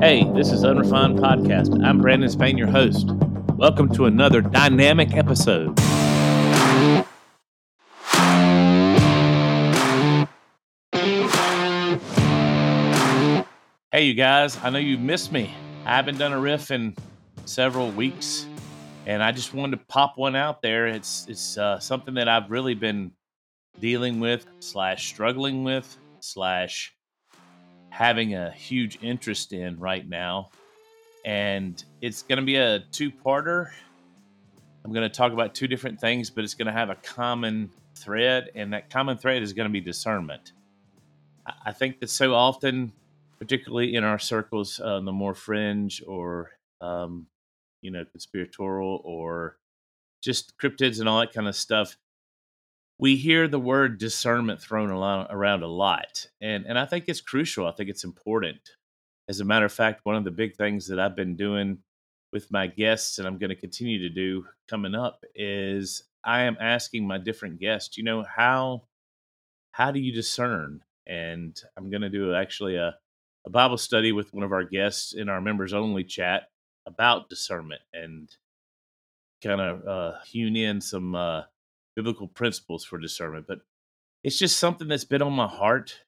[0.00, 1.84] Hey, this is Unrefined Podcast.
[1.84, 3.10] I'm Brandon Spain, your host.
[3.56, 5.76] Welcome to another dynamic episode.
[13.90, 15.52] Hey, you guys, I know you missed me.
[15.84, 16.94] I haven't done a riff in
[17.44, 18.46] several weeks,
[19.04, 20.86] and I just wanted to pop one out there.
[20.86, 23.10] It's it's uh, something that I've really been
[23.80, 26.94] dealing with, slash struggling with, slash
[27.90, 30.50] having a huge interest in right now.
[31.24, 33.70] And it's going to be a two parter.
[34.84, 37.70] I'm going to talk about two different things, but it's going to have a common
[37.94, 38.50] thread.
[38.54, 40.52] And that common thread is going to be discernment.
[41.64, 42.92] I think that so often,
[43.38, 47.26] particularly in our circles, uh, the more fringe or, um,
[47.82, 49.56] you know, conspiratorial or
[50.22, 51.96] just cryptids and all that kind of stuff,
[52.98, 57.66] we hear the word discernment thrown around a lot, and and I think it's crucial.
[57.66, 58.58] I think it's important.
[59.28, 61.78] As a matter of fact, one of the big things that I've been doing
[62.32, 66.56] with my guests, and I'm going to continue to do coming up, is I am
[66.60, 68.84] asking my different guests, you know, how
[69.72, 70.82] how do you discern?
[71.06, 72.96] And I'm going to do actually a
[73.46, 76.48] a Bible study with one of our guests in our members only chat
[76.86, 78.28] about discernment and
[79.42, 81.42] kind of uh, hewn in some uh,
[81.98, 83.58] biblical principles for discernment, but
[84.22, 86.04] it's just something that's been on my heart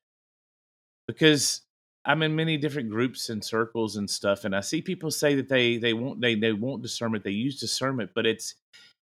[1.08, 1.62] because
[2.04, 5.48] I'm in many different groups and circles and stuff, and I see people say that
[5.48, 8.54] they they want they they want discernment, they use discernment, but it's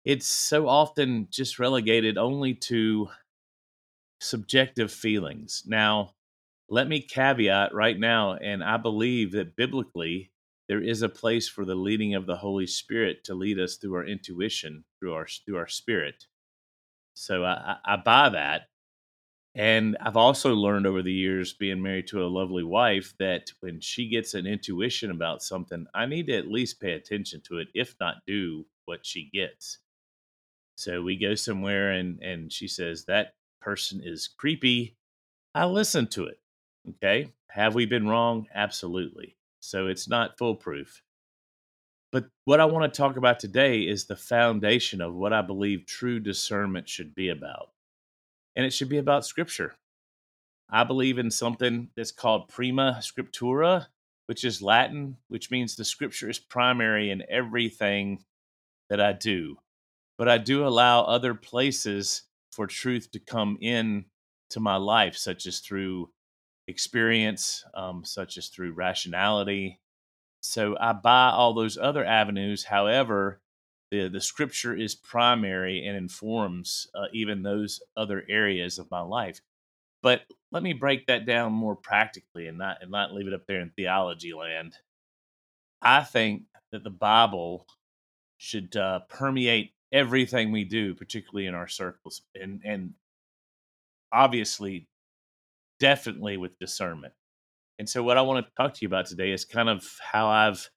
[0.06, 3.10] it's so often just relegated only to
[4.22, 5.64] subjective feelings.
[5.66, 6.14] Now,
[6.70, 10.30] let me caveat right now, and I believe that biblically
[10.68, 13.96] there is a place for the leading of the Holy Spirit to lead us through
[13.96, 16.28] our intuition, through our through our spirit.
[17.16, 18.70] So I, I buy that.
[19.56, 23.80] And I've also learned over the years, being married to a lovely wife, that when
[23.80, 27.70] she gets an intuition about something, I need to at least pay attention to it,
[27.74, 29.80] if not do what she gets.
[30.76, 34.98] So we go somewhere and, and she says, That person is creepy.
[35.56, 36.40] I listen to it.
[36.90, 37.32] Okay.
[37.50, 38.48] Have we been wrong?
[38.54, 39.38] Absolutely.
[39.62, 41.02] So it's not foolproof.
[42.16, 45.86] But what I want to talk about today is the foundation of what I believe
[45.86, 47.72] true discernment should be about.
[48.56, 49.76] And it should be about scripture.
[50.70, 53.88] I believe in something that's called prima scriptura,
[54.28, 58.24] which is Latin, which means the scripture is primary in everything
[58.90, 59.58] that I do.
[60.18, 62.22] But I do allow other places
[62.54, 64.06] for truth to come in
[64.52, 66.12] to my life, such as through
[66.70, 69.82] experience, um, such as through rationality,
[70.46, 72.64] so I buy all those other avenues.
[72.64, 73.42] However,
[73.92, 79.42] the, the scripture is primary and informs uh, even those other areas of my life.
[80.02, 83.48] But let me break that down more practically and not and not leave it up
[83.48, 84.76] there in theology land.
[85.82, 87.66] I think that the Bible
[88.38, 92.94] should uh, permeate everything we do, particularly in our circles, and and
[94.12, 94.88] obviously,
[95.80, 97.14] definitely with discernment.
[97.80, 100.28] And so, what I want to talk to you about today is kind of how
[100.28, 100.70] I've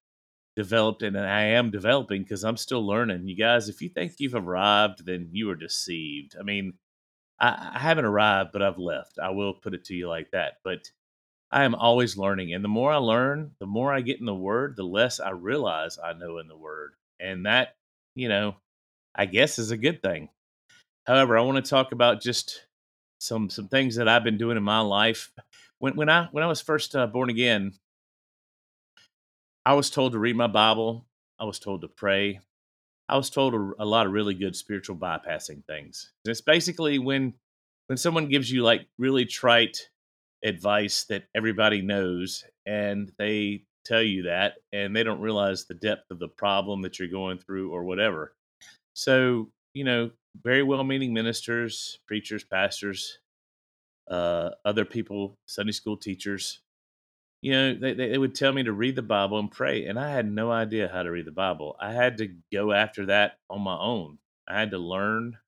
[0.57, 3.29] developed and I am developing because I'm still learning.
[3.29, 6.35] You guys, if you think you've arrived, then you are deceived.
[6.39, 6.75] I mean,
[7.39, 9.21] I, I haven't arrived, but I've left.
[9.23, 10.55] I will put it to you like that.
[10.65, 10.91] But
[11.53, 12.53] I am always learning.
[12.53, 15.31] And the more I learn, the more I get in the Word, the less I
[15.31, 16.95] realize I know in the Word.
[17.21, 17.77] And that,
[18.17, 18.57] you know,
[19.15, 20.29] I guess is a good thing.
[21.07, 22.67] However, I want to talk about just
[23.21, 25.33] some some things that I've been doing in my life
[25.78, 27.72] when when I when I was first uh, born again,
[29.65, 31.06] I was told to read my Bible.
[31.38, 32.41] I was told to pray.
[33.08, 36.12] I was told a, a lot of really good spiritual bypassing things.
[36.25, 37.35] And it's basically when
[37.87, 39.88] when someone gives you like really trite
[40.44, 46.11] advice that everybody knows, and they tell you that, and they don't realize the depth
[46.11, 48.35] of the problem that you're going through or whatever.
[48.94, 50.11] So you know,
[50.43, 53.19] very well-meaning ministers, preachers, pastors
[54.10, 56.60] uh, other people, Sunday school teachers,
[57.40, 59.87] you know, they, they would tell me to read the Bible and pray.
[59.87, 61.76] And I had no idea how to read the Bible.
[61.81, 64.19] I had to go after that on my own.
[64.49, 65.38] I had to learn,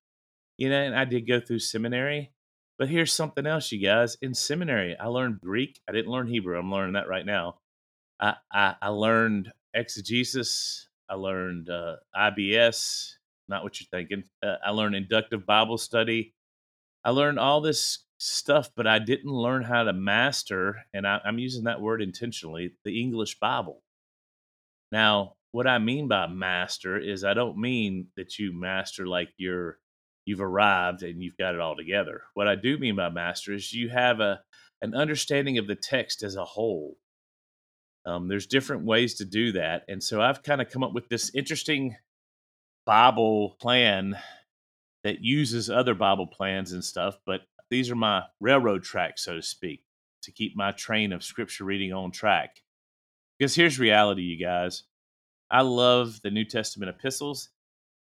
[0.56, 2.32] you know, and I did go through seminary.
[2.78, 4.16] But here's something else, you guys.
[4.22, 5.80] In seminary, I learned Greek.
[5.88, 6.58] I didn't learn Hebrew.
[6.58, 7.58] I'm learning that right now.
[8.20, 10.88] I, I, I learned exegesis.
[11.08, 13.14] I learned uh, IBS,
[13.48, 14.24] not what you're thinking.
[14.42, 16.34] Uh, I learned inductive Bible study.
[17.04, 21.38] I learned all this stuff, but I didn't learn how to master, and I, I'm
[21.38, 23.82] using that word intentionally, the English Bible.
[24.92, 29.78] Now, what I mean by master is I don't mean that you master like you're
[30.26, 32.22] you've arrived and you've got it all together.
[32.34, 34.40] What I do mean by master is you have a
[34.82, 36.96] an understanding of the text as a whole.
[38.06, 39.84] Um, there's different ways to do that.
[39.88, 41.96] And so I've kind of come up with this interesting
[42.86, 44.18] Bible plan
[45.04, 49.42] that uses other Bible plans and stuff, but these are my railroad tracks, so to
[49.42, 49.84] speak,
[50.22, 52.62] to keep my train of scripture reading on track.
[53.38, 54.82] Because here's reality, you guys.
[55.50, 57.48] I love the New Testament epistles.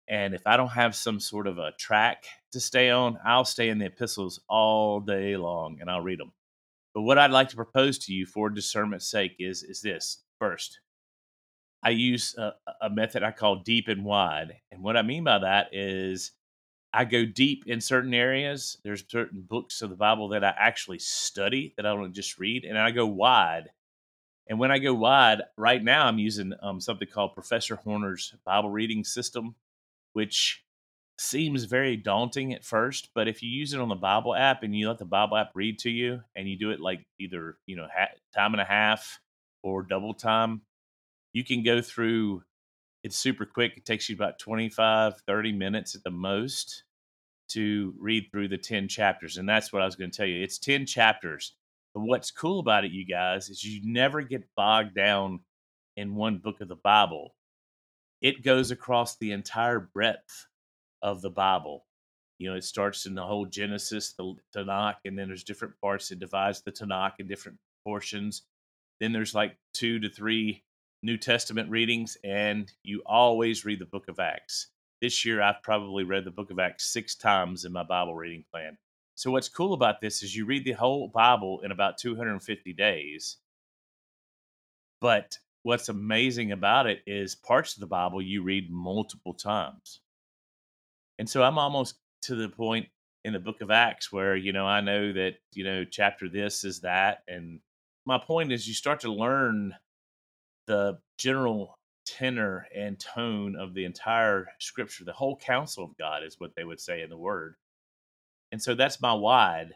[0.08, 3.68] And if I don't have some sort of a track to stay on, I'll stay
[3.68, 6.32] in the epistles all day long and I'll read them.
[6.94, 10.22] But what I'd like to propose to you for discernment's sake is, is this.
[10.38, 10.80] First,
[11.84, 14.56] I use a, a method I call deep and wide.
[14.72, 16.32] And what I mean by that is
[16.92, 18.78] I go deep in certain areas.
[18.82, 22.64] There's certain books of the Bible that I actually study that I don't just read,
[22.64, 23.70] and I go wide.
[24.48, 28.70] And when I go wide, right now I'm using um, something called Professor Horner's Bible
[28.70, 29.54] reading system,
[30.14, 30.64] which
[31.18, 33.10] seems very daunting at first.
[33.14, 35.50] But if you use it on the Bible app and you let the Bible app
[35.54, 38.64] read to you, and you do it like either you know ha- time and a
[38.64, 39.20] half
[39.62, 40.62] or double time,
[41.34, 42.42] you can go through
[43.02, 43.76] it's super quick.
[43.76, 46.84] It takes you about 25, 30 minutes at the most
[47.50, 49.36] to read through the 10 chapters.
[49.36, 50.42] And that's what I was going to tell you.
[50.42, 51.54] It's 10 chapters.
[51.94, 55.40] But what's cool about it, you guys, is you never get bogged down
[55.96, 57.34] in one book of the Bible.
[58.20, 60.46] It goes across the entire breadth
[61.02, 61.86] of the Bible.
[62.38, 66.10] You know, it starts in the whole Genesis, the Tanakh, and then there's different parts.
[66.10, 68.42] It divides the Tanakh in different portions.
[69.00, 70.62] Then there's like two to three
[71.02, 74.68] New Testament readings, and you always read the book of Acts.
[75.00, 78.44] This year, I've probably read the book of Acts six times in my Bible reading
[78.50, 78.76] plan.
[79.14, 83.36] So, what's cool about this is you read the whole Bible in about 250 days.
[85.00, 90.00] But what's amazing about it is parts of the Bible you read multiple times.
[91.18, 92.86] And so I'm almost to the point
[93.24, 96.64] in the book of Acts where, you know, I know that, you know, chapter this
[96.64, 97.22] is that.
[97.28, 97.60] And
[98.06, 99.74] my point is you start to learn
[100.68, 105.04] the general tenor and tone of the entire scripture.
[105.04, 107.56] The whole counsel of God is what they would say in the word.
[108.52, 109.74] And so that's my wide.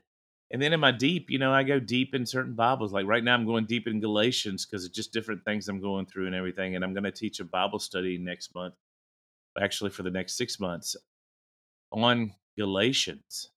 [0.51, 2.93] And then in my deep, you know, I go deep in certain Bibles.
[2.93, 6.07] Like right now, I'm going deep in Galatians because it's just different things I'm going
[6.07, 6.77] through and everything.
[6.77, 8.75] And I'm going to teach a Bible study next month,
[9.61, 10.95] actually, for the next six months
[11.91, 13.51] on Galatians.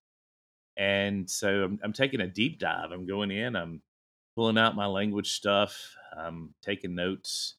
[0.77, 2.91] And so I'm, I'm taking a deep dive.
[2.91, 3.81] I'm going in, I'm
[4.35, 7.55] pulling out my language stuff, I'm taking notes.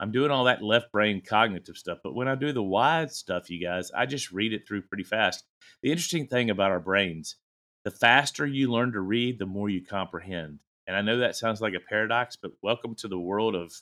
[0.00, 1.98] I'm doing all that left brain cognitive stuff.
[2.02, 5.04] But when I do the wide stuff, you guys, I just read it through pretty
[5.04, 5.44] fast.
[5.82, 7.36] The interesting thing about our brains,
[7.84, 10.58] the faster you learn to read, the more you comprehend.
[10.86, 13.72] And I know that sounds like a paradox, but welcome to the world of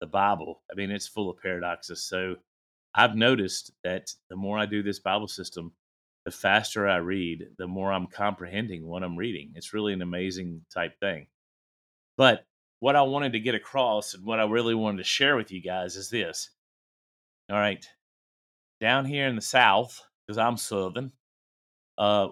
[0.00, 0.62] the Bible.
[0.70, 2.02] I mean, it's full of paradoxes.
[2.02, 2.36] So
[2.94, 5.72] I've noticed that the more I do this Bible system,
[6.24, 9.52] the faster I read, the more I'm comprehending what I'm reading.
[9.54, 11.28] It's really an amazing type thing.
[12.16, 12.44] But
[12.80, 15.62] what I wanted to get across and what I really wanted to share with you
[15.62, 16.50] guys is this.
[17.50, 17.86] All right.
[18.80, 21.12] Down here in the South, because I'm Southern,
[21.98, 22.28] uh,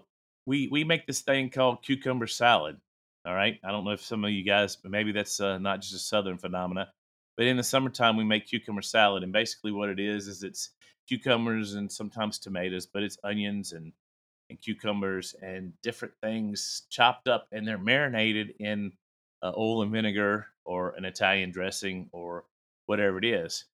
[0.46, 2.78] we, we make this thing called cucumber salad.
[3.26, 3.58] All right.
[3.62, 5.98] I don't know if some of you guys, but maybe that's uh, not just a
[5.98, 6.88] Southern phenomena,
[7.36, 9.22] but in the summertime, we make cucumber salad.
[9.22, 10.70] And basically, what it is, is it's
[11.06, 13.92] cucumbers and sometimes tomatoes, but it's onions and,
[14.48, 18.92] and cucumbers and different things chopped up and they're marinated in
[19.42, 22.44] uh, oil and vinegar or an Italian dressing or
[22.86, 23.64] whatever it is.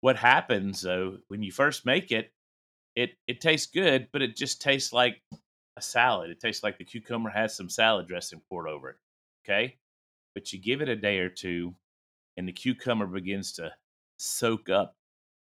[0.00, 2.32] What happens though when you first make it,
[2.96, 5.20] it it tastes good, but it just tastes like
[5.76, 6.30] a salad.
[6.30, 8.96] It tastes like the cucumber has some salad dressing poured over it.
[9.44, 9.76] Okay,
[10.34, 11.74] but you give it a day or two,
[12.36, 13.72] and the cucumber begins to
[14.18, 14.96] soak up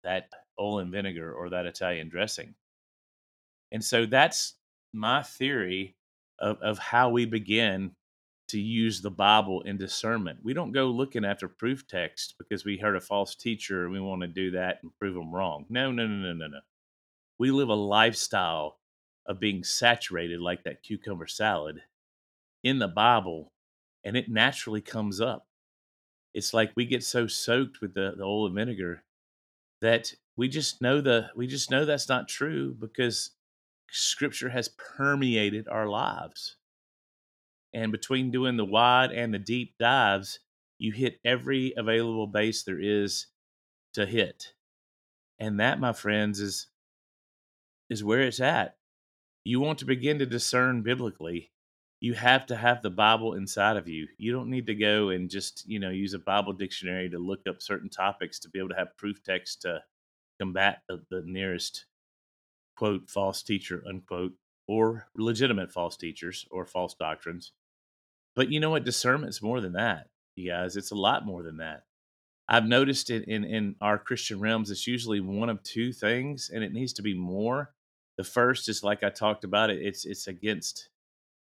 [0.03, 2.53] that oil and vinegar or that Italian dressing.
[3.71, 4.55] And so that's
[4.93, 5.95] my theory
[6.39, 7.91] of, of how we begin
[8.49, 10.39] to use the Bible in discernment.
[10.43, 13.99] We don't go looking after proof text because we heard a false teacher and we
[13.99, 15.65] want to do that and prove them wrong.
[15.69, 16.59] No, no, no, no, no, no.
[17.37, 18.79] We live a lifestyle
[19.27, 21.81] of being saturated like that cucumber salad
[22.63, 23.51] in the Bible,
[24.03, 25.47] and it naturally comes up.
[26.33, 29.03] It's like we get so soaked with the, the oil and vinegar
[29.81, 33.31] that we just know the we just know that's not true because
[33.91, 36.57] scripture has permeated our lives
[37.73, 40.39] and between doing the wide and the deep dives,
[40.77, 43.27] you hit every available base there is
[43.93, 44.53] to hit.
[45.39, 46.67] And that, my friends, is
[47.89, 48.77] is where it's at.
[49.43, 51.51] You want to begin to discern biblically,
[52.01, 54.07] you have to have the Bible inside of you.
[54.17, 57.41] You don't need to go and just, you know, use a Bible dictionary to look
[57.47, 59.81] up certain topics to be able to have proof text to
[60.39, 61.85] combat the, the nearest
[62.77, 64.33] quote false teacher unquote
[64.67, 67.51] or legitimate false teachers or false doctrines.
[68.35, 68.85] But you know what?
[68.85, 70.07] Discernment's more than that.
[70.35, 70.77] you guys.
[70.77, 71.83] It's a lot more than that.
[72.47, 76.63] I've noticed it in, in our Christian realms, it's usually one of two things, and
[76.63, 77.71] it needs to be more.
[78.17, 80.89] The first is like I talked about it, it's it's against,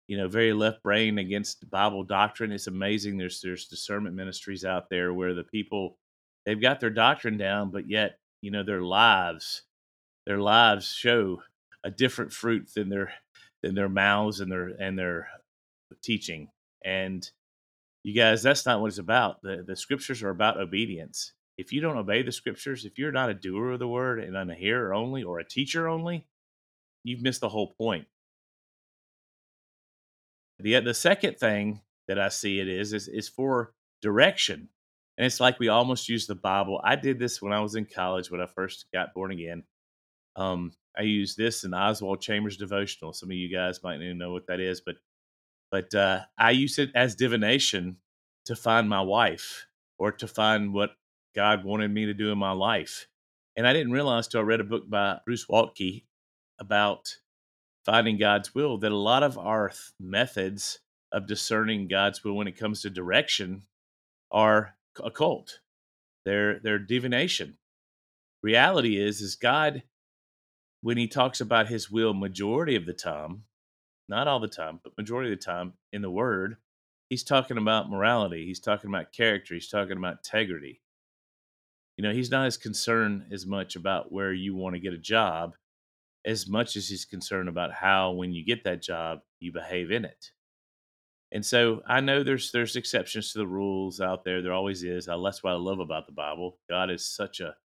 [0.08, 2.52] you know, very left brain against Bible doctrine.
[2.52, 3.18] It's amazing.
[3.18, 5.98] There's there's discernment ministries out there where the people
[6.46, 9.64] they've got their doctrine down, but yet, you know, their lives,
[10.26, 11.44] their lives show
[11.84, 13.14] a different fruit than their
[13.62, 15.30] than their mouths and their and their
[16.02, 16.50] teaching.
[16.88, 17.30] And
[18.04, 19.42] you guys, that's not what it's about.
[19.42, 21.34] The the scriptures are about obedience.
[21.58, 24.52] If you don't obey the scriptures, if you're not a doer of the word and
[24.52, 26.26] a hearer only or a teacher only,
[27.04, 28.08] you've missed the whole point.
[30.60, 34.70] The the second thing that I see it is is, is for direction.
[35.18, 36.80] And it's like we almost use the Bible.
[36.84, 39.64] I did this when I was in college when I first got born again.
[40.36, 43.14] Um, I used this in Oswald Chambers devotional.
[43.14, 44.96] Some of you guys might even know what that is, but
[45.72, 47.98] but uh, I use it as divination
[48.46, 50.92] to find my wife or to find what
[51.36, 53.08] God wanted me to do in my life.
[53.56, 56.06] And I didn't realize till I read a book by Bruce Waltke
[56.60, 57.18] about
[57.86, 60.80] finding God's will that a lot of our th- methods
[61.12, 63.64] of discerning God's will when it comes to direction
[64.32, 65.60] are occult.
[66.26, 67.58] They're they're divination.
[68.44, 69.84] Reality is is God
[70.82, 73.44] when he talks about his will majority of the time
[74.10, 76.58] not all the time, but majority of the time in the word,
[77.10, 78.46] he's talking about morality.
[78.46, 79.54] He's talking about character.
[79.54, 80.82] He's talking about integrity.
[81.98, 85.00] You know, he's not as concerned as much about where you want to get a
[85.00, 85.56] job
[86.26, 90.06] as much as he's concerned about how, when you get that job, you behave in
[90.06, 90.32] it.
[91.32, 94.42] And so I know there's there's exceptions to the rules out there.
[94.42, 95.08] There always is.
[95.08, 96.58] Uh, that's what I love about the Bible.
[96.70, 97.56] God is such a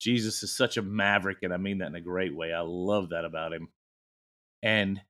[0.00, 2.52] Jesus is such a maverick, and I mean that in a great way.
[2.52, 3.68] I love that about him.
[4.62, 5.00] And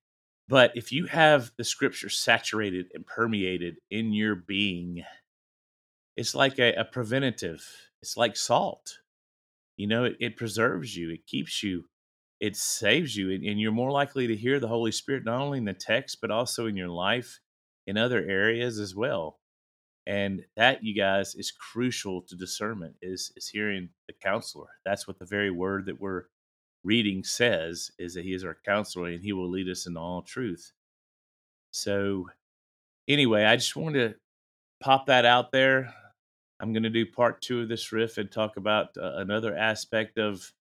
[0.48, 5.04] but if you have the scripture saturated and permeated in your being,
[6.16, 7.66] it's like a, a preventative.
[8.02, 8.98] It's like salt.
[9.76, 11.84] You know, it, it, preserves you, it keeps you,
[12.40, 15.58] it saves you, and, and you're more likely to hear the Holy Spirit not only
[15.58, 17.40] in the text, but also in your life
[17.86, 19.38] in other areas as well.
[20.06, 24.68] And that, you guys, is crucial to discernment, is, is hearing the counselor.
[24.84, 26.24] That's what the very word that we're
[26.84, 30.22] reading says is that he is our counselor and he will lead us in all
[30.22, 30.72] truth.
[31.70, 32.28] So,
[33.08, 34.14] anyway, I just wanted to
[34.80, 35.92] pop that out there.
[36.60, 40.18] I'm going to do part two of this riff and talk about uh, another aspect
[40.18, 40.52] of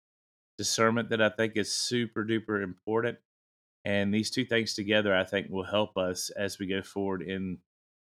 [0.57, 3.17] discernment that I think is super duper important.
[3.83, 7.57] And these two things together, I think, will help us as we go forward in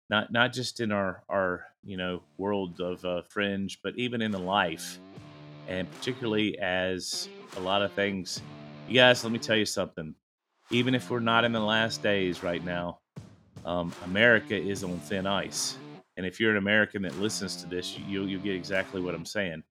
[0.09, 4.31] not not just in our our you know world of uh, fringe, but even in
[4.31, 4.99] the life,
[5.67, 8.41] and particularly as a lot of things.
[8.87, 10.13] You guys, let me tell you something.
[10.71, 12.99] Even if we're not in the last days right now,
[13.65, 15.77] um, America is on thin ice.
[16.17, 19.25] And if you're an American that listens to this, you, you'll get exactly what I'm
[19.25, 19.63] saying.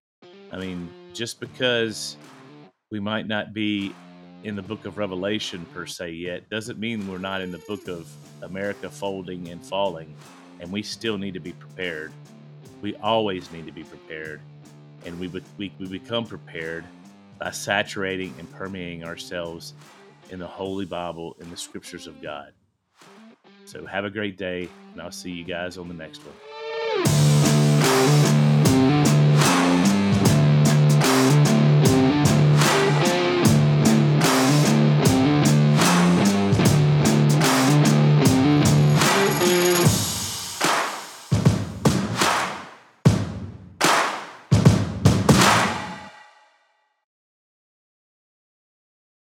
[0.53, 2.17] I mean, just because
[2.91, 3.95] we might not be
[4.43, 7.89] in the book of Revelation per se yet doesn't mean we're not in the book
[7.89, 8.09] of
[8.43, 10.15] America folding and falling.
[10.61, 12.13] And we still need to be prepared.
[12.83, 14.41] We always need to be prepared.
[15.05, 16.85] And we, we, we become prepared
[17.39, 19.75] by saturating and permeating ourselves
[20.31, 22.53] in the Holy Bible and the scriptures of God.
[23.67, 27.34] So have a great day, and I'll see you guys on the next one.